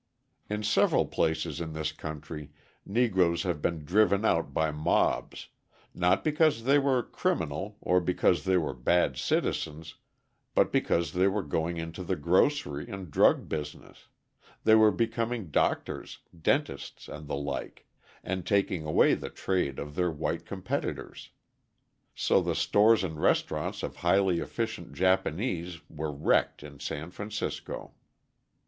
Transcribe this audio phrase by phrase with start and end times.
[0.49, 2.49] In several places in this country
[2.87, 5.49] Negroes have been driven out by mobs
[5.93, 9.93] not because they were criminal, or because they were bad citizens,
[10.55, 14.07] but because they were going into the grocery and drug business,
[14.63, 17.85] they were becoming doctors, dentists, and the like,
[18.23, 21.29] and taking away the trade of their white competitors.
[22.15, 27.93] So the stores and restaurants of highly efficient Japanese were wrecked in San Francisco.